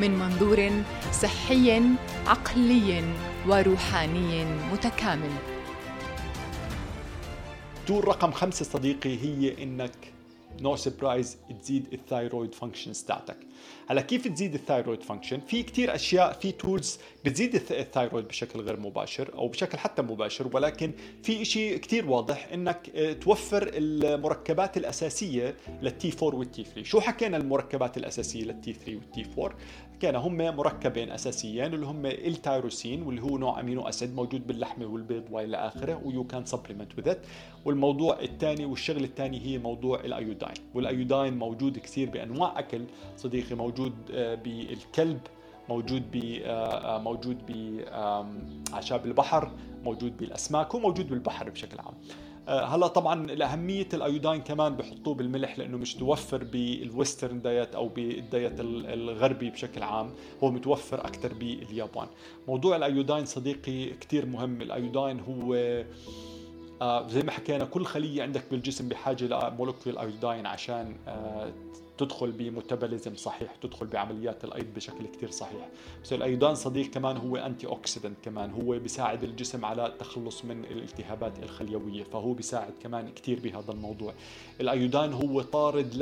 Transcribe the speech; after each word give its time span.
من 0.00 0.18
منظور 0.18 0.70
صحي 1.12 1.82
عقلي 2.26 3.04
وروحاني 3.46 4.44
متكامل. 4.44 5.30
tool 7.86 8.08
رقم 8.08 8.32
خمسة 8.32 8.64
صديقي 8.64 9.18
هي 9.18 9.62
إنك 9.62 10.12
no 10.60 10.76
surprise 10.76 11.36
تزيد 11.60 11.86
ال 11.92 12.00
thyroid 12.00 12.54
functions 12.54 13.02
تاعتك 13.02 13.36
هلا 13.88 14.00
كيف 14.00 14.28
تزيد 14.28 14.54
ال 14.54 14.60
thyroid 14.60 15.02
function 15.02 15.40
في 15.40 15.62
كتير 15.62 15.94
أشياء 15.94 16.32
في 16.32 16.52
tools 16.52 16.98
بتزيد 17.24 17.54
ال 17.54 17.63
thyroid 17.63 18.28
بشكل 18.28 18.60
غير 18.60 18.80
مباشر 18.80 19.34
أو 19.34 19.48
بشكل 19.48 19.78
حتى 19.78 20.02
مباشر 20.02 20.50
ولكن 20.52 20.92
في 21.22 21.44
شيء 21.44 21.76
كتير 21.76 22.10
واضح 22.10 22.48
إنك 22.52 22.90
آه، 22.94 23.12
توفر 23.12 23.70
المركبات 23.74 24.76
الأساسية 24.76 25.56
لل 25.82 26.12
T4 26.22 26.38
وال 26.38 26.64
T3 26.64 26.82
شو 26.82 27.00
حكينا 27.00 27.36
المركبات 27.36 27.96
الأساسية 27.96 28.44
لل 28.44 28.72
T3 28.72 28.96
وال 28.96 29.26
T4 29.38 29.56
كان 30.00 30.16
هم 30.16 30.36
مركبين 30.36 31.10
أساسيين 31.10 31.74
اللي 31.74 31.86
هم 31.86 32.06
التيروسين 32.06 33.02
واللي 33.02 33.22
هو 33.22 33.38
نوع 33.38 33.60
amino 33.60 33.88
acid 33.88 34.14
موجود 34.14 34.46
باللحمة 34.46 34.86
والبيض 34.86 35.24
وإلى 35.30 35.56
آخره 35.56 36.00
و 36.04 36.24
you 36.24 36.34
can 36.34 36.44
supplement 36.44 36.98
with 36.98 37.14
والموضوع 37.64 38.20
الثاني 38.20 38.64
والشغله 38.64 39.04
الثانية 39.04 39.40
هي 39.40 39.58
موضوع 39.58 40.00
ال 40.00 40.08
iodine 40.08 40.54
وال 40.74 40.90
iodine 40.90 41.38
موجود 41.38 41.78
كثير 41.78 42.10
بأنواع 42.10 42.58
أكل 42.58 42.84
صديقي 43.50 43.62
موجود 43.62 43.92
آه، 44.12 44.34
بال 44.34 44.63
kelp 44.63 45.20
موجود 45.68 46.02
ب 46.12 46.40
آه، 46.44 46.98
موجود 46.98 47.38
باعشاب 47.46 49.06
البحر 49.06 49.50
موجود 49.84 50.16
بالأسماك 50.16 50.74
وموجود 50.74 51.08
بالبحر 51.08 51.50
بشكل 51.50 51.78
عام. 51.80 51.94
آه، 52.48 52.64
هلا 52.64 52.86
طبعا 52.86 53.24
الاهميه 53.30 53.88
ال 53.94 54.01
iodine 54.01 54.40
كمان 54.40 54.76
بحطوه 54.76 55.14
بالملح 55.14 55.58
لأنه 55.58 55.76
مش 55.76 55.96
متوفر 55.96 56.44
بال 56.44 56.66
Western 56.66 57.42
diet 57.42 57.74
أو 57.74 57.88
بال 57.88 58.09
diet 58.09 58.52
الغربي 58.60 59.50
بشكل 59.50 59.82
عام 59.82 60.10
هو 60.42 60.50
متوفر 60.50 61.00
أكثر 61.00 61.34
باليابان. 61.34 62.06
موضوع 62.48 62.76
ال 62.76 62.83
iodine 62.83 63.24
صديقي 63.24 63.86
كثير 63.90 64.26
مهم. 64.26 64.62
ال 64.62 64.70
iodine 64.70 65.20
هو 65.20 65.54
آه، 65.54 65.84
زي 66.82 67.22
ما 67.22 67.30
حكينا 67.30 67.64
كل 67.64 67.84
خلية 67.84 68.22
عندك 68.22 68.44
بالجسم 68.50 68.88
بحاجة 68.88 69.24
ل 69.24 69.32
molecule 69.32 69.98
iodine 69.98 70.46
عشان 70.46 70.96
آه، 71.08 71.52
تدخل 71.98 72.32
ب 72.32 72.40
metabolism 72.40 73.16
صحيح 73.16 73.54
تدخل 73.56 73.86
بعمليات 73.86 74.44
الأيض 74.44 74.66
بشكل 74.74 75.06
كتير 75.06 75.30
صحيح. 75.30 75.68
بس 76.04 76.12
ال 76.12 76.18
iodine 76.18 76.54
صديقي 76.54 76.90
كمان 76.90 77.16
هو 77.16 77.36
antioxidant 77.36 78.16
كمان 78.22 78.50
هو 78.50 78.78
بيساعد 78.78 79.24
الجسم 79.24 79.64
على 79.64 79.86
التخلص 79.86 80.44
من 80.44 80.64
الالتهابات 80.64 81.42
الخليويه 81.42 82.04
فهو 82.04 82.32
بيساعد 82.32 82.72
كمان 82.82 83.12
كتير 83.12 83.40
بهذا 83.40 83.72
الموضوع. 83.72 84.14
ال 84.60 84.67
iodine 84.67 85.12
هو 85.12 85.42
طارد 85.42 85.94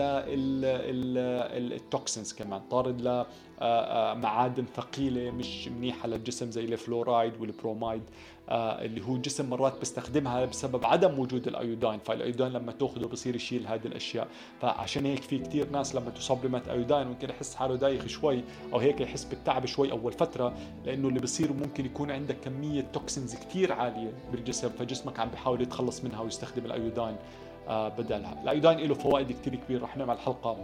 لل 1.59 1.77
toxins 1.77 2.33
كمان 2.33 2.61
طارد 2.71 3.01
ل 3.01 3.09
آه، 3.09 3.25
آه، 3.61 4.65
ثقيلة 4.77 5.31
مش 5.31 5.69
منيحة 5.69 6.09
للجسم 6.09 6.51
زي 6.51 6.65
ال 6.65 6.73
fluoride 6.73 7.41
وال 7.41 7.53
bromide. 7.53 8.03
آه، 8.03 8.38
اللي 8.51 9.07
هو 9.07 9.15
الجسم 9.15 9.51
مرات 9.51 9.79
بيستخدمها 9.79 10.45
بسبب 10.45 10.85
عدم 10.85 11.19
وجود 11.19 11.47
ال 11.47 11.53
iodine. 11.53 11.99
فال 11.99 12.11
iodine 12.11 12.49
لما 12.49 12.73
تأخذه 12.73 13.07
بصير 13.07 13.37
يشيل 13.37 13.67
هذه 13.67 13.87
الأشياء. 13.87 14.29
فعشان 14.61 15.07
هيك 15.07 15.23
في 15.23 15.39
كثير 15.39 15.71
ناس 15.71 15.95
لما 15.95 16.11
ت 16.11 16.16
supplement 16.16 16.69
iodine 16.69 17.07
ممكن 17.07 17.31
يحس 17.31 17.55
حاله 17.55 17.77
دايخ 17.77 18.07
شوي 18.07 18.45
أو 18.73 18.79
هيك 18.79 19.01
يحس 19.01 19.25
بالتعب 19.25 19.67
شوي 19.67 19.93
أول 19.93 20.13
فترة 20.13 20.55
لأنه 20.85 21.09
اللي 21.09 21.21
بصير 21.21 21.53
ممكن 21.53 21.87
يكون 21.87 22.11
عندك 22.11 22.37
كمية 22.45 22.85
toxins 22.93 23.35
كثير 23.35 23.73
عالية 23.73 24.13
بالجسم 24.33 24.69
فجسمك 24.69 25.21
عم 25.21 25.29
بيحاول 25.29 25.63
يتخلص 25.63 26.05
منها 26.05 26.21
ويستخدم 26.21 26.65
ال 26.65 26.72
iodine 26.72 27.17
بدلها. 27.69 28.43
ال 28.43 28.50
iodine 28.50 28.89
له 28.89 28.95
فوائد 28.95 29.33
كثير 29.33 29.55
كبيرة 29.55 29.85
رح 29.85 29.97
نعمل 29.97 30.19
حلقة 30.19 30.57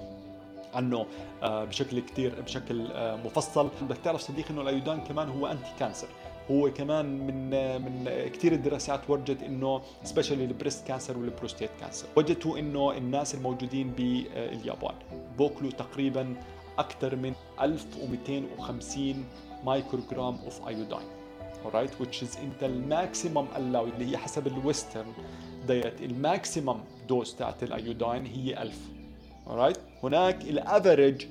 عنه 0.75 1.07
آه، 1.43 1.65
بشكل 1.65 2.01
كثير 2.01 2.41
بشكل 2.41 2.87
آه، 2.93 3.17
مفصل. 3.17 3.69
بدك 3.83 3.97
تعرف 4.05 4.21
صديقي 4.21 4.51
إنه 4.51 4.63
ال 4.63 4.68
iodine 4.68 5.01
كمان 5.01 5.29
هو 5.29 5.47
anti-cancer 5.47 6.09
هو 6.51 6.71
كمان 6.73 7.27
من 7.27 7.51
من 7.83 8.05
كثير 8.29 8.53
الدراسات 8.53 9.11
ورجت 9.11 9.43
إنه 9.43 9.83
especially 10.05 10.45
ال 10.45 10.51
breast 10.51 10.87
cancer 10.87 11.19
وال 11.19 11.29
prostate 11.29 11.71
cancer. 11.81 12.07
وجدوا 12.17 12.59
إنه 12.59 12.93
الناس 12.93 13.35
الموجودين 13.35 13.91
باليابان 13.91 14.95
بوكلوا 15.39 15.71
تقريبا 15.71 16.35
أكثر 16.79 17.17
من 17.17 17.33
1250 17.61 19.25
مايكروغرام 19.65 20.37
of 20.45 20.69
iodine 20.69 20.99
alright 21.65 22.03
which 22.03 22.23
is 22.23 22.39
انت 22.39 22.63
ال 22.63 22.73
maximum 22.73 23.47
allowed 23.55 23.95
اللي 23.95 24.11
هي 24.11 24.17
حسب 24.17 24.47
ال 24.47 24.55
Western 24.55 25.13
diet. 25.69 26.03
ال 26.03 26.12
maximum 26.12 26.77
dose 27.09 27.35
تاعت 27.35 27.63
ال 27.63 27.72
iodine 27.72 28.27
هي 28.27 28.63
1000 28.63 28.79
alright 29.49 29.79
هناك 30.05 30.43
ال 30.43 30.53
average 30.53 31.27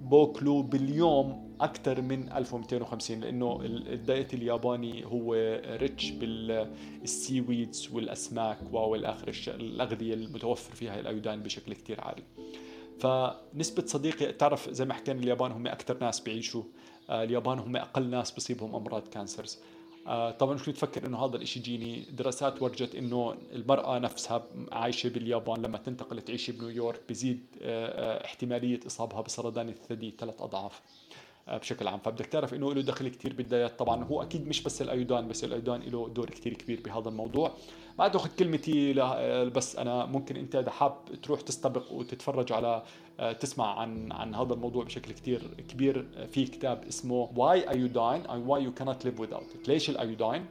بوكلو 0.00 0.62
باليوم 0.62 1.56
أكثر 1.60 2.02
من 2.02 2.32
1250 2.32 3.20
لأنه 3.20 3.60
ال 3.62 3.76
diet 3.76 4.34
الياباني 4.34 5.06
هو 5.06 5.34
rich 5.66 6.10
بال 6.10 7.40
seaweeds 7.40 7.88
والاسماك 7.92 8.58
والى 8.72 9.08
اخره 9.08 9.54
الأغذية 9.54 10.14
المتوفر 10.14 10.74
فيها 10.74 11.00
ال 11.00 11.06
iodine 11.06 11.42
بشكل 11.42 11.72
كثير 11.74 12.00
عالي. 12.00 12.22
فنسبة 13.00 13.86
صديقي 13.86 14.32
تعرف 14.32 14.70
زي 14.70 14.84
ما 14.84 14.94
حكينا 14.94 15.20
اليابان 15.20 15.52
هم 15.52 15.66
أكثر 15.66 15.98
ناس 16.00 16.20
بيعيشوا 16.20 16.62
آه، 17.10 17.24
اليابان 17.24 17.58
هم 17.58 17.76
أقل 17.76 18.10
ناس 18.10 18.30
بصيبهم 18.30 18.74
أمراض 18.74 19.08
cancers. 19.08 19.58
طبعا 20.30 20.54
مش 20.54 20.62
تفكر 20.66 21.06
إنه 21.06 21.24
هذا 21.24 21.36
الإشي 21.36 21.60
جيني؟ 21.60 22.00
دراسات 22.10 22.62
ورجت 22.62 22.94
إنه 22.94 23.34
المرأة 23.52 23.98
نفسها 23.98 24.46
عايشة 24.72 25.08
باليابان 25.08 25.62
لما 25.62 25.78
تنتقل 25.78 26.22
تعيش 26.22 26.50
بنيويورك 26.50 27.00
بزيد 27.08 27.46
آه، 27.62 28.24
احتمالية 28.24 28.80
إصابها 28.86 29.20
بسرطان 29.20 29.68
الثدي 29.68 30.14
ثلاث 30.18 30.40
أضعاف. 30.42 30.72
آه، 30.72 31.25
بشكل 31.48 31.88
عام. 31.88 31.98
فبدك 31.98 32.26
تعرف 32.26 32.54
إنه 32.54 32.74
له 32.74 32.82
دخل 32.82 33.08
كثير 33.08 33.32
بالدايات 33.32 33.78
طبعا 33.78 34.04
هو 34.04 34.22
أكيد 34.22 34.48
مش 34.48 34.62
بس 34.62 34.82
الايودان 34.82 35.28
بس 35.28 35.44
الايودان 35.44 35.80
له 35.80 36.08
دور 36.08 36.30
كثير 36.30 36.54
كبير 36.54 36.80
بهذا 36.84 37.08
الموضوع. 37.08 37.52
ما 37.98 38.08
تاخذ 38.08 38.30
كلمتي 38.38 38.92
بس 39.44 39.76
أنا 39.76 40.06
ممكن 40.06 40.36
أنت 40.36 40.56
إذا 40.56 40.70
حاب 40.70 40.96
تروح 41.22 41.40
تستبق 41.40 41.92
وتتفرج 41.92 42.52
على 42.52 42.82
آه، 43.20 43.32
تسمع 43.32 43.80
عن 43.80 44.12
عن 44.12 44.34
هذا 44.34 44.54
الموضوع 44.54 44.84
بشكل 44.84 45.12
كثير 45.12 45.42
كبير. 45.68 46.06
في 46.32 46.44
كتاب 46.44 46.84
اسمه 46.88 47.28
Why 47.34 47.62
Iodine 47.66 48.28
and 48.28 48.48
Why 48.48 48.60
You 48.66 48.82
Cannot 48.82 49.06
Live 49.06 49.20
Without 49.22 49.54
It. 49.54 49.68
ليش 49.68 49.90
ال 49.90 49.98
iodine 49.98 50.46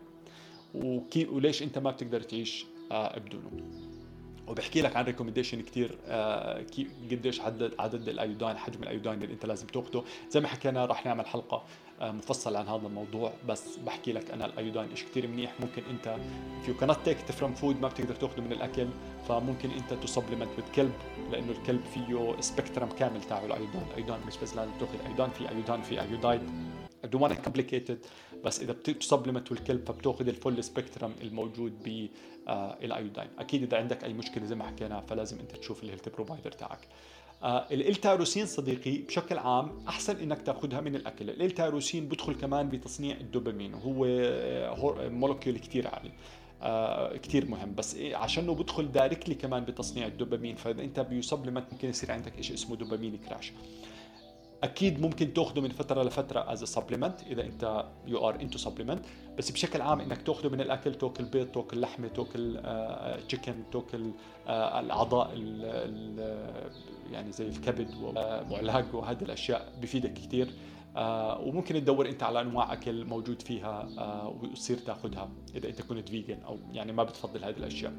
وليش 1.29 1.63
أنت 1.63 1.77
ما 1.77 1.91
بتقدر 1.91 2.21
تعيش 2.21 2.65
آه، 2.91 3.19
بدونه. 3.19 3.51
وبحكي 4.47 4.81
لك 4.81 4.95
عن 4.95 5.05
recommendation 5.05 5.61
كثير 5.61 5.97
آه 6.07 6.65
قديش 7.11 7.41
عدد 7.41 7.73
عدد 7.79 8.09
ال 8.09 8.16
iodine 8.16 8.57
حجم 8.57 8.83
ال 8.83 8.88
iodine 8.88 9.13
اللي 9.13 9.33
أنت 9.33 9.45
لازم 9.45 9.67
تاخذه 9.67 10.03
زي 10.29 10.39
ما 10.39 10.47
حكينا 10.47 10.85
راح 10.85 11.05
نعمل 11.05 11.25
حلقة 11.25 11.63
آه 12.01 12.11
مفصلة 12.11 12.59
عن 12.59 12.67
هذا 12.67 12.87
الموضوع 12.87 13.33
بس 13.47 13.77
بحكي 13.77 14.13
لك 14.13 14.31
أنا 14.31 14.45
ال 14.45 14.52
iodine 14.52 14.95
شيء 14.95 15.07
كثير 15.07 15.27
منيح. 15.27 15.53
ممكن 15.59 15.83
أنت 15.89 16.17
if 16.63 16.67
you 16.69 16.81
cannot 16.83 16.97
take 17.07 17.29
it 17.29 17.35
from 17.39 17.61
food 17.61 17.81
ما 17.81 17.87
بتقدر 17.87 18.15
تاخذه 18.15 18.41
من 18.41 18.51
الأكل 18.51 18.87
فممكن 19.27 19.69
أنت 19.71 19.93
ت 19.93 19.98
supplement 19.98 20.49
بال 20.57 20.69
kelp 20.69 20.93
لأنه 21.31 21.51
ال 21.51 21.57
kelp 21.57 21.81
فيه 21.93 22.41
spectrum 22.41 22.89
كامل 22.89 23.21
تاعه 23.21 23.45
ال 23.45 23.50
iodine 23.50 23.81
ال 23.91 23.96
iodine 23.96 24.27
مش 24.27 24.37
بس 24.37 24.55
لازم 24.55 24.71
تأخذ 24.79 25.05
iodine 25.05 25.29
في 25.29 25.49
iodine 25.49 25.81
في 25.81 26.01
iodide 26.01 26.41
To 27.11 27.17
complicate 27.17 27.89
it 27.89 28.07
بس 28.43 28.61
إذا 28.61 28.73
بت 28.73 28.86
supplement 28.86 29.51
ال 29.51 29.58
kelp 29.58 29.85
فبتأخذ 29.87 30.27
ال 30.27 30.34
full 30.34 30.63
spectrum 30.63 31.13
الموجود 31.21 31.73
بال 31.83 32.19
iodine 32.19 33.27
أكيد 33.39 33.63
إذا 33.63 33.77
عندك 33.77 34.03
أي 34.03 34.13
مشكلة 34.13 34.45
زي 34.45 34.55
ما 34.55 34.67
حكينا 34.67 35.01
فلازم 35.01 35.39
أنت 35.39 35.51
تشوف 35.51 35.83
ال 35.83 35.87
health 35.87 36.09
provider 36.09 36.51
تاعك. 36.51 36.79
آه 37.43 37.65
ال 37.71 37.78
L-tyrosine 37.78 38.45
صديقي 38.45 38.97
بشكل 38.97 39.37
عام 39.37 39.85
أحسن 39.87 40.17
إنك 40.17 40.41
تأخذها 40.41 40.81
من 40.81 40.95
الأكل. 40.95 41.29
ال 41.29 41.36
L-tyrosine 41.36 42.07
بدخل 42.07 42.33
كمان 42.33 42.69
بتصنيع 42.69 43.15
الدوبامين. 43.15 43.73
وهو 43.73 45.09
molecule 45.09 45.57
كثير 45.57 45.87
عالي. 45.87 46.11
آه 46.61 47.17
كثير 47.17 47.45
مهم. 47.45 47.75
بس 47.75 47.95
إيه 47.95 48.15
عشانه 48.15 48.55
بدخل 48.55 48.91
directly 48.91 49.35
كمان 49.35 49.65
بتصنيع 49.65 50.07
الدوبامين. 50.07 50.55
فإذا 50.55 50.81
أنت 50.81 50.99
بت 50.99 51.10
supplement 51.10 51.65
ممكن 51.71 51.89
يصير 51.89 52.11
عندك 52.11 52.41
شيء 52.41 52.55
اسمه 52.55 52.75
dopamine 52.75 53.17
crash 53.17 53.51
أكيد 54.65 55.01
ممكن 55.01 55.33
تأخذه 55.33 55.59
من 55.59 55.69
فترة 55.69 56.03
لفترة 56.03 56.53
as 56.53 56.63
supplement 56.63 57.21
إذا 57.31 57.43
أنت 57.45 57.85
you 58.07 58.29
are 58.29 58.35
into 58.41 58.57
supplement 58.57 59.05
بس 59.37 59.51
بشكل 59.51 59.81
عام 59.81 59.99
إنك 59.99 60.21
تأخذه 60.21 60.49
من 60.49 60.61
الأكل 60.61 60.95
تأكل 60.95 61.25
بيض 61.25 61.47
تأكل 61.47 61.81
لحمة 61.81 62.07
تأكل 62.07 62.59
chicken 63.27 63.55
تأكل 63.71 64.11
الأعضاء 64.49 65.37
يعني 67.11 67.31
زي 67.31 67.47
الكبد 67.47 67.89
ومعلاق 68.01 68.95
وهذه 68.95 69.21
الأشياء 69.21 69.73
بفيدك 69.81 70.13
كثير 70.13 70.47
آه 70.47 70.51
وممكن 71.41 71.75
تدور 71.75 72.09
أنت 72.09 72.23
على 72.23 72.41
أنواع 72.41 72.73
أكل 72.73 73.05
موجود 73.05 73.41
فيها 73.41 73.89
آه 73.97 74.27
وتصير 74.41 74.77
تاخذها 74.77 75.29
إذا 75.55 75.69
أنت 75.69 75.81
كنت 75.81 76.09
vegan 76.09 76.37
أو 76.41 76.59
يعني 76.71 76.91
ما 76.91 77.03
بتفضل 77.03 77.43
هذه 77.43 77.57
الأشياء. 77.57 77.93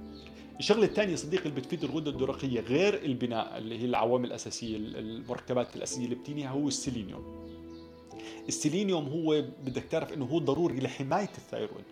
الشغلة 0.58 0.84
الثانية 0.84 1.14
صديقي 1.16 1.44
اللي 1.44 1.60
بتفيد 1.60 1.84
الغدة 1.84 2.10
الدرقية 2.10 2.60
غير 2.60 3.02
البناء 3.04 3.58
اللي 3.58 3.78
هي 3.78 3.84
العوامل 3.84 4.25
الأساسية 4.26 4.76
المركبات 4.76 5.76
الأساسية 5.76 6.04
اللي 6.04 6.14
بتبنيها 6.14 6.50
هو 6.50 6.69
السيلينيوم. 6.69 7.45
السيلينيوم 8.48 9.08
هو 9.08 9.44
بدك 9.64 9.84
تعرف 9.84 10.12
إنه 10.12 10.25
هو 10.25 10.38
ضروري 10.38 10.81
لحماية 10.81 11.31
ال 11.38 11.44
thyroid. 11.44 11.84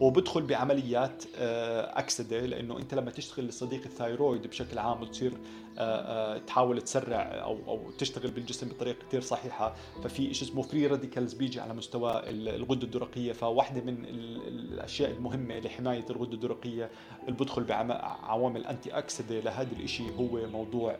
وبدخل 0.00 0.42
بعمليات 0.42 1.24
آه، 1.36 1.98
أكسدة 1.98 2.46
لأنه 2.46 2.78
أنت 2.78 2.94
لما 2.94 3.10
تشتغل 3.10 3.46
لصديق 3.46 3.82
ال 3.84 3.92
thyroid 3.92 4.46
بشكل 4.46 4.78
عام 4.78 5.02
وتصير 5.02 5.32
آه، 5.78 6.34
آه، 6.34 6.38
تحاول 6.38 6.82
تسرع 6.82 7.22
أو 7.22 7.58
أو 7.68 7.90
تشتغل 7.90 8.30
بالجسم 8.30 8.68
بطريقة 8.68 8.96
كثير 9.08 9.20
صحيحة 9.20 9.74
ففي 10.04 10.34
شيء 10.34 10.48
اسمه 10.48 10.62
free 10.62 10.86
radicals 10.86 11.34
بيجي 11.34 11.60
على 11.60 11.74
مستوى 11.74 12.22
الغدة 12.30 12.84
الدرقية 12.84 13.32
فواحدة 13.32 13.80
من 13.80 14.04
الأشياء 14.04 15.10
المهمة 15.10 15.58
لحماية 15.58 16.04
الغدة 16.10 16.32
الدرقية 16.32 16.90
اللي 17.22 17.38
بدخل 17.38 17.64
بعوامل 17.64 18.66
anti 18.66 18.90
أكسدة 18.90 19.40
لهذا 19.40 19.68
الشيء 19.80 20.12
هو 20.12 20.46
موضوع 20.46 20.96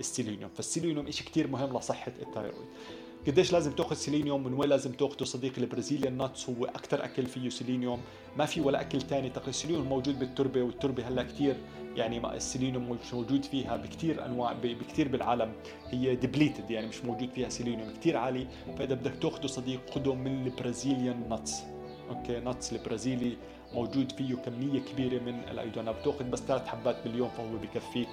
السيلينيوم. 0.00 0.50
فالسيلينيوم 0.54 1.10
شيء 1.10 1.26
كثير 1.26 1.46
مهم 1.46 1.78
لصحة 1.78 2.12
ال 2.22 2.27
thyroid. 2.27 2.68
قديش 3.26 3.52
لازم 3.52 3.72
تأخذ 3.72 3.96
سيلينيوم 3.96 4.44
من 4.44 4.54
وين 4.54 4.68
لازم 4.68 4.92
تاخذه 4.92 5.24
صديقي 5.24 5.58
ال 5.58 5.64
Brazilian 5.64 6.16
nuts 6.16 6.50
هو 6.50 6.64
أكثر 6.64 7.04
أكل 7.04 7.26
فيه 7.26 7.48
سيلينيوم. 7.48 8.00
ما 8.36 8.46
في 8.46 8.60
ولا 8.60 8.80
أكل 8.80 9.00
ثاني 9.00 9.30
تقريبا 9.30 9.50
السيلينيوم 9.50 9.86
موجود 9.86 10.18
بالتربة 10.18 10.62
والتربة 10.62 11.08
هلأ 11.08 11.22
كثير 11.22 11.56
يعني 11.96 12.36
السيلينيوم 12.36 12.90
مش 12.90 13.14
موجود 13.14 13.44
فيها 13.44 13.76
بكثير 13.76 14.26
أنواع 14.26 14.52
بكثير 14.52 15.08
بالعالم. 15.08 15.52
هي 15.88 16.16
depleted 16.16 16.70
يعني 16.70 16.86
مش 16.86 17.04
موجود 17.04 17.30
فيها 17.30 17.48
سيلينيوم 17.48 17.92
كثير 18.00 18.16
عالي. 18.16 18.46
فإذا 18.78 18.94
بدك 18.94 19.14
تأخذه 19.14 19.46
صديقي 19.46 19.90
خذه 19.90 20.14
من 20.14 20.46
ال 20.46 20.54
Brazilian 20.54 21.28
nuts 21.28 21.62
okay 22.10 22.40
nuts 22.40 22.72
البرازيلي 22.72 23.36
موجود 23.74 24.12
فيه 24.12 24.34
كمية 24.34 24.80
كبيرة 24.80 25.22
من 25.22 25.40
الأيودين 25.50 25.92
بتأخذ 25.92 26.24
بس 26.24 26.38
ثلاث 26.38 26.66
حبات 26.66 26.96
باليوم 27.04 27.28
فهو 27.28 27.56
بكفيك. 27.56 28.08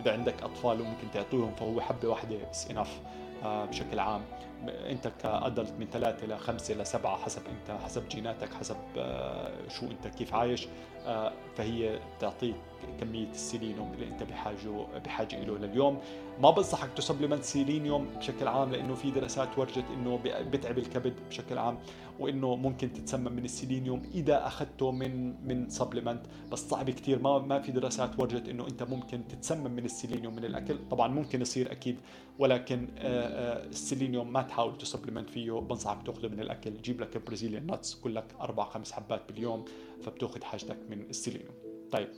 إذا 0.00 0.12
عندك 0.12 0.42
أطفال 0.42 0.80
وممكن 0.80 1.10
تعطيهم 1.14 1.54
فهو 1.54 1.80
حبة 1.80 2.08
واحدة 2.08 2.36
بس 2.50 2.70
enough 2.70 3.00
آه، 3.42 3.64
بشكل 3.64 3.98
عام. 3.98 4.22
انت 4.68 5.12
ك 5.22 5.30
adult 5.30 5.72
من 5.78 5.86
ثلاثة 5.92 6.26
لخمسه 6.26 6.74
لسبعه 6.74 7.16
حسب 7.16 7.42
انت 7.46 7.80
حسب 7.80 8.08
جيناتك 8.08 8.54
حسب 8.54 8.76
آه، 8.96 9.68
شو 9.68 9.86
انت 9.86 10.06
كيف 10.06 10.34
عايش 10.34 10.68
آه، 11.06 11.32
فهي 11.56 12.00
بتعطيك 12.18 12.54
كمية 13.00 13.30
السيلينيوم 13.30 13.92
اللي 13.92 14.08
انت 14.08 14.22
بحاجة 14.22 14.98
بحاجة 15.04 15.44
له 15.44 15.58
لليوم. 15.58 15.98
ما 16.40 16.50
بنصحك 16.50 16.88
ت 16.96 17.00
supplement 17.00 17.44
سيلينيوم 17.44 18.06
بشكل 18.18 18.48
عام 18.48 18.72
لأنه 18.72 18.94
في 18.94 19.10
دراسات 19.10 19.58
ورجت 19.58 19.84
إنه 19.94 20.20
بتعب 20.24 20.78
الكبد 20.78 21.14
بشكل 21.28 21.58
عام 21.58 21.78
وإنه 22.20 22.56
ممكن 22.56 22.92
تتسمم 22.92 23.32
من 23.32 23.44
السيلينيوم 23.44 24.02
إذا 24.14 24.46
أخذته 24.46 24.90
من 24.90 25.34
من 25.48 25.70
supplement 25.70 26.22
بس 26.52 26.68
صعب 26.68 26.90
كثير 26.90 27.18
ما 27.18 27.38
ما 27.38 27.60
في 27.60 27.72
دراسات 27.72 28.20
ورجت 28.20 28.48
إنه 28.48 28.66
انت 28.66 28.82
ممكن 28.82 29.28
تتسمم 29.28 29.70
من 29.70 29.84
السيلينيوم 29.84 30.36
من 30.36 30.44
الأكل. 30.44 30.78
طبعا 30.90 31.08
ممكن 31.08 31.40
يصير 31.40 31.72
أكيد 31.72 31.96
ولكن 32.38 32.88
آه، 32.98 33.64
السيلينيوم 33.66 34.32
ما 34.32 34.42
تحاول 34.52 34.78
ت 34.78 34.83
supplement 34.83 35.30
فيه 35.30 35.52
بنصحك 35.52 36.06
تاخذه 36.06 36.28
من 36.28 36.40
الأكل 36.40 36.82
جيب 36.82 37.00
لك 37.00 37.16
Brazilian 37.16 37.66
nuts 37.66 37.94
كل 37.94 38.14
لك 38.14 38.34
أربع 38.40 38.64
خمس 38.64 38.92
حبات 38.92 39.32
باليوم 39.32 39.64
فبتاخذ 40.02 40.42
حاجتك 40.42 40.78
من 40.90 41.00
السيلينيوم 41.00 41.54
طيب. 41.92 42.08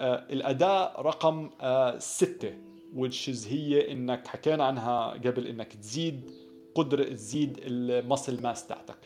آه 0.00 0.26
الأداة 0.30 1.00
رقم 1.02 1.50
آه 1.60 1.98
ستة 1.98 2.54
which 2.96 3.28
هي 3.48 3.92
إنك 3.92 4.26
حكينا 4.26 4.64
عنها 4.64 5.10
قبل 5.10 5.46
إنك 5.46 5.72
تزيد 5.72 6.30
قدرة 6.74 7.04
تزيد 7.04 7.58
ال 7.62 7.73
muscle 7.73 8.42
mass 8.42 8.66
تاعتك. 8.66 8.98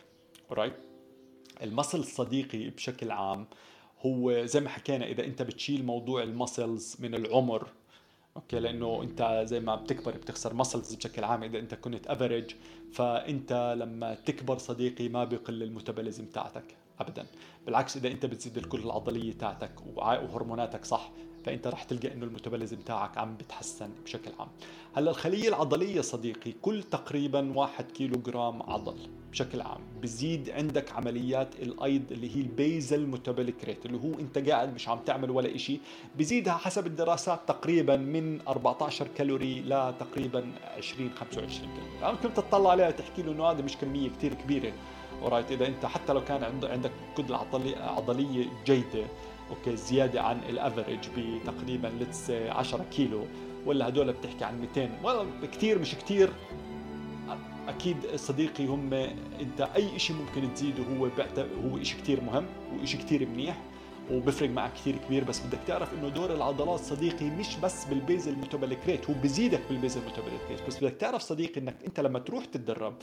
right 0.51 0.73
ال 1.63 1.69
muscle 1.69 2.03
صديقي 2.03 2.69
بشكل 2.69 3.11
عام 3.11 3.47
هو 4.01 4.45
زي 4.45 4.59
ما 4.59 4.69
حكينا 4.69 5.05
إذا 5.05 5.25
أنت 5.25 5.41
بتشيل 5.41 5.85
موضوع 5.85 6.23
ال 6.23 6.32
muscles 6.32 6.97
من 6.99 7.15
العمر 7.15 7.67
okay 8.37 8.59
لأنه 8.59 9.03
أنت 9.03 9.41
زي 9.45 9.59
ما 9.59 9.75
بتكبر 9.75 10.17
بتخسر 10.17 10.53
muscles 10.53 10.95
بشكل 10.95 11.23
عام 11.23 11.43
إذا 11.43 11.59
أنت 11.59 11.73
كنت 11.73 12.07
average 12.07 12.51
فأنت 12.93 13.75
لما 13.77 14.13
تكبر 14.13 14.57
صديقي 14.57 15.09
ما 15.09 15.23
بيقل 15.23 15.63
ال 15.63 15.69
metabolism 15.69 16.25
تاعتك 16.25 16.75
ابدا. 16.99 17.25
بالعكس 17.65 17.97
إذا 17.97 18.07
أنت 18.07 18.25
بتزيد 18.25 18.57
الكتله 18.57 18.85
العضلية 18.85 19.33
تاعتك 19.33 19.71
وهرموناتك 19.95 20.85
صح 20.85 21.11
فأنت 21.47 21.67
رح 21.67 21.83
تلقى 21.83 22.13
إنه 22.13 22.25
ال 22.25 22.30
metabolism 22.30 22.77
تاعك 22.77 23.17
عم 23.17 23.35
بتحسن 23.35 23.89
بشكل 24.05 24.31
عام. 24.39 24.47
هلأ 24.95 25.11
الخلية 25.11 25.49
العضلية 25.49 26.01
صديقي 26.01 26.51
كل 26.61 26.83
تقريبا 26.83 27.57
واحد 27.57 27.91
كيلو 27.91 28.17
جرام 28.17 28.63
عضل 28.63 28.95
بشكل 29.31 29.61
عام. 29.61 29.81
بزيد 30.01 30.49
عندك 30.49 30.91
عمليات 30.91 31.55
الأيض 31.55 32.11
اللي 32.11 32.35
هي 32.35 32.41
ال 32.41 32.52
basal 32.52 33.07
metabolic 33.07 33.63
rate 33.63 33.85
اللي 33.85 33.97
هو 33.97 34.19
أنت 34.19 34.49
قاعد 34.49 34.73
مش 34.73 34.89
عم 34.89 34.99
تعمل 34.99 35.31
ولا 35.31 35.57
شيء 35.57 35.79
بزيدها 36.17 36.53
حسب 36.53 36.87
الدراسات 36.87 37.39
تقريبا 37.47 37.95
من 37.97 38.41
14 38.47 39.07
كالوري 39.17 39.61
لتقريبا 39.61 40.51
20 40.77 41.09
25 41.09 41.69
كالوري. 41.75 42.13
ممكن 42.13 42.33
تطلع 42.33 42.71
عليها 42.71 42.91
تحكي 42.91 43.21
له 43.21 43.31
إنه 43.31 43.45
هذا 43.45 43.61
مش 43.61 43.77
كمية 43.77 44.09
كثير 44.09 44.33
كبيرة. 44.33 44.73
و 45.21 45.26
right 45.26 45.51
إذا 45.51 45.67
أنت 45.67 45.85
حتى 45.85 46.13
لو 46.13 46.23
كان 46.23 46.43
عندك 46.63 46.91
كتلة 47.17 47.37
عضلية 47.77 48.45
جيدة 48.65 49.05
okay 49.49 49.75
زيادة 49.75 50.21
عن 50.21 50.39
ال 50.49 50.55
average 50.55 50.99
بتقريبا 51.17 51.87
let's 51.87 52.31
10 52.31 52.85
كيلو 52.91 53.25
ولا 53.65 53.87
هدول 53.87 54.13
بتحكي 54.13 54.45
عن 54.45 54.61
200 54.61 54.89
والله 55.03 55.25
كثير 55.51 55.79
مش 55.79 55.95
كثير 55.95 56.29
أكيد 57.67 57.97
صديقي 58.15 58.65
هم 58.65 58.93
أنت 59.41 59.61
أي 59.61 59.99
شيء 59.99 60.15
ممكن 60.15 60.53
تزيده 60.53 60.83
هو 60.83 61.09
هو 61.63 61.83
شيء 61.83 61.99
كثير 62.01 62.21
مهم 62.21 62.45
وشيء 62.81 62.99
كثير 62.99 63.27
منيح. 63.29 63.57
وبفرق 64.11 64.49
معك 64.49 64.73
كثير 64.73 64.95
كبير 64.97 65.23
بس 65.23 65.39
بدك 65.39 65.59
تعرف 65.67 65.93
إنه 65.93 66.09
دور 66.09 66.33
العضلات 66.33 66.79
صديقي 66.79 67.25
مش 67.25 67.55
بس 67.57 67.85
بال 67.85 67.97
basal 67.97 68.27
metabolic 68.27 68.79
rate 68.87 69.09
هو 69.09 69.15
بزيدك 69.23 69.61
بال 69.69 69.77
basal 69.77 69.97
metabolic 69.97 70.41
rate 70.49 70.67
بس 70.67 70.83
بدك 70.83 70.95
تعرف 70.95 71.21
صديقي 71.21 71.61
إنك 71.61 71.75
أنت 71.87 71.99
لما 71.99 72.19
تروح 72.19 72.45
تتدرب 72.45 72.93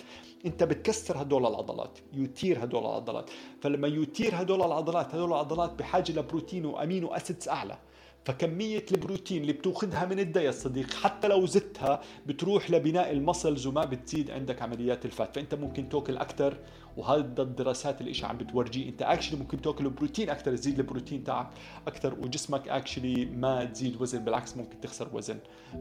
أنت 0.47 0.65
بتكسر 0.65 1.23
هدول 1.23 1.47
العضلات 1.47 1.99
يثير 2.13 2.65
هدول 2.65 2.81
العضلات. 2.81 3.31
فلما 3.61 3.89
يثير 3.89 4.41
هدول 4.43 4.63
العضلات 4.63 5.15
هدول 5.15 5.29
العضلات 5.29 5.73
بحاجة 5.79 6.13
لبروتين 6.13 6.67
و 6.67 6.74
amino 6.74 7.09
acids 7.09 7.49
أعلى. 7.49 7.79
فكمية 8.25 8.85
البروتين 8.93 9.43
اللي 9.43 9.53
بتأخذها 9.53 10.05
من 10.05 10.19
ال 10.19 10.26
diet 10.26 10.55
صديقي 10.55 10.95
حتى 10.95 11.29
لو 11.29 11.47
زدتها 11.47 12.01
بتروح 12.27 12.71
لبناء 12.71 13.13
ال 13.13 13.19
muscles 13.20 13.67
وما 13.67 13.85
بتزيد 13.85 14.31
عندك 14.31 14.63
عمليات 14.63 15.05
ال 15.05 15.11
fat. 15.11 15.35
فأنت 15.35 15.55
ممكن 15.55 15.89
تأكل 15.89 16.17
أكثر 16.17 16.57
وهذا 16.97 17.43
الدراسات 17.43 18.01
اللي 18.01 18.27
عم 18.27 18.39
بتورجيه 18.39 18.89
أنت 18.89 19.03
actually 19.03 19.39
ممكن 19.39 19.61
تأكل 19.61 19.91
بروتين 19.91 20.31
أكثر 20.31 20.57
تزيد 20.57 20.79
البروتين 20.79 21.25
تاعك 21.25 21.49
أكثر 21.87 22.15
وجسمك 22.21 22.69
actually 22.69 23.25
ما 23.27 23.65
تزيد 23.65 24.03
وزن 24.03 24.25
بالعكس 24.25 24.57
ممكن 24.57 24.81
تخسر 24.81 25.09
وزن 25.13 25.39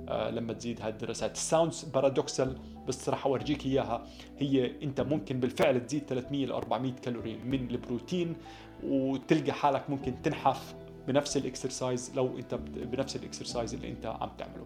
آه 0.09 0.29
لما 0.29 0.53
تزيد 0.53 0.81
هذه 0.81 0.89
الدراسات. 0.89 1.35
It 1.35 1.47
sounds 1.47 1.83
paradoxical 1.83 2.57
بس 2.87 3.09
راح 3.09 3.25
أورجيك 3.25 3.65
إياها. 3.65 4.07
هي 4.39 4.71
أنت 4.83 5.01
ممكن 5.01 5.39
بالفعل 5.39 5.85
تزيد 5.87 6.03
300 6.07 6.45
ل 6.45 6.51
400 6.51 6.91
كالوري 6.91 7.37
من 7.45 7.69
البروتين 7.69 8.35
وتلقى 8.83 9.51
حالك 9.51 9.89
ممكن 9.89 10.21
تنحف. 10.21 10.75
بنفس 11.07 11.37
ال 11.37 11.45
exercise 11.45 12.11
لو 12.15 12.37
أنت 12.37 12.55
بنفس 12.55 13.15
ال 13.15 13.22
exercise 13.22 13.73
اللي 13.73 13.89
أنت 13.89 14.05
عم 14.05 14.29
تعمله. 14.37 14.65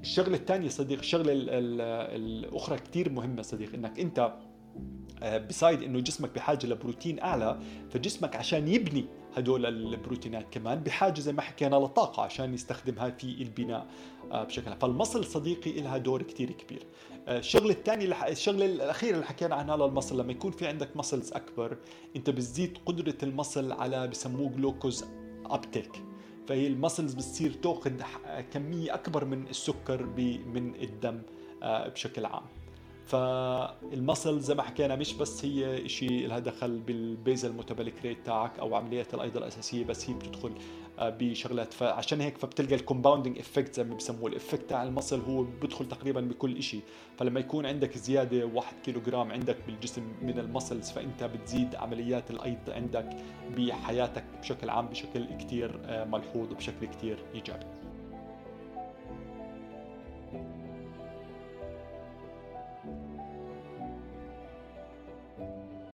الشغلة 0.00 0.36
الثانية 0.36 0.68
صديقي 0.68 0.98
الشغلة 0.98 1.32
الأخرى 1.32 2.78
كثير 2.78 3.10
مهمة 3.10 3.42
صديقي 3.42 3.74
إنك 3.74 4.00
أنت 4.00 4.32
beside 5.22 5.82
آه، 5.82 5.86
إنه 5.86 6.00
جسمك 6.00 6.34
بحاجة 6.34 6.66
لبروتين 6.66 7.20
أعلى 7.20 7.58
فجسمك 7.90 8.36
عشان 8.36 8.68
يبني 8.68 9.04
هدول 9.36 9.66
البروتينات 9.66 10.46
كمان 10.50 10.80
بحاجة 10.80 11.20
زي 11.20 11.32
ما 11.32 11.42
حكينا 11.42 11.76
لطاقة 11.76 12.22
عشان 12.22 12.54
يستخدمها 12.54 13.10
في 13.10 13.42
البناء 13.42 13.86
آه، 14.32 14.44
بشكل 14.44 14.76
فال 14.80 14.91
muscle 14.91 15.24
صديقي 15.24 15.72
لها 15.72 15.98
دور 15.98 16.22
كثير 16.22 16.50
كبير. 16.50 16.82
آه، 17.28 17.38
الشغلة 17.38 17.70
الثانية 17.70 18.28
الشغلة 18.28 18.66
الأخيرة 18.66 19.14
اللي 19.14 19.26
حكينا 19.26 19.54
عنها 19.54 19.76
لل 19.76 19.87
muscle 19.87 20.20
لما 20.20 20.32
يكون 20.32 20.50
في 20.50 20.66
عندك 20.66 20.96
muscles 20.96 21.32
أكبر 21.32 21.76
أنت 22.16 22.30
بتزيد 22.30 22.78
قدرة 22.86 23.18
ال 23.22 23.29
muscle 23.29 23.72
على 23.72 24.08
بسموه 24.08 24.48
glucose 24.48 25.04
uptake 25.54 26.02
فهي 26.48 26.66
ال 26.66 26.72
muscles 26.72 27.14
بتصير 27.14 27.52
تأخذ 27.52 28.02
كمية 28.52 28.94
أكبر 28.94 29.24
من 29.24 29.46
السكر 29.46 30.06
من 30.46 30.74
الدم 30.74 31.22
آه، 31.62 31.88
بشكل 31.88 32.24
عام. 32.26 32.42
فال 33.06 33.39
muscle 33.39 34.40
زي 34.40 34.54
ما 34.54 34.62
حكينا 34.62 34.96
مش 34.96 35.14
بس 35.14 35.44
هي 35.44 35.88
شيء 35.88 36.26
لها 36.26 36.38
دخل 36.38 36.78
بال 36.78 36.99
basal 36.99 37.52
metabolic 37.52 37.94
rate 38.04 38.26
تاعك 38.26 38.58
أو 38.58 38.74
عمليات 38.74 39.14
الأيض 39.14 39.36
الأساسية 39.36 39.84
بس 39.84 40.10
هي 40.10 40.14
بتدخل 40.14 40.52
بشغلات. 41.00 41.72
فعشان 41.72 42.20
هيك 42.20 42.38
فبتلقى 42.38 42.74
ال 42.74 42.79
compounding 42.79 43.38
effect 43.38 43.74
زي 43.74 43.84
ما 43.84 43.94
بسموه. 43.94 44.30
ال 44.30 44.36
effect 44.36 44.70
تاع 44.70 44.82
ال 44.82 44.87
muscle 44.87 45.20
هو 45.20 45.42
بدخل 45.42 45.88
تقريبا 45.88 46.20
بكل 46.20 46.62
شيء 46.62 46.82
فلما 47.18 47.40
يكون 47.40 47.66
عندك 47.66 47.98
زيادة 47.98 48.46
1 48.46 48.76
كيلو 48.84 49.00
جرام 49.00 49.32
عندك 49.32 49.56
بالجسم 49.66 50.02
من 50.22 50.38
المسلز 50.38 50.90
فأنت 50.90 51.24
بتزيد 51.24 51.74
عمليات 51.74 52.30
الأيض 52.30 52.58
عندك 52.68 53.16
بحياتك 53.56 54.24
بشكل 54.40 54.70
عام 54.70 54.86
بشكل 54.86 55.24
كثير 55.38 55.80
آه، 55.84 56.04
ملحوظ 56.04 56.52
وبشكل 56.52 56.86
كثير 56.86 57.18
إيجابي. 57.34 57.66